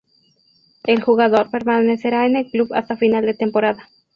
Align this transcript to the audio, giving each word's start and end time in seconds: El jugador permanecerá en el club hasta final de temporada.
El 0.81 1.03
jugador 1.03 1.51
permanecerá 1.51 2.25
en 2.25 2.35
el 2.35 2.49
club 2.49 2.73
hasta 2.73 2.97
final 2.97 3.23
de 3.23 3.35
temporada. 3.35 3.87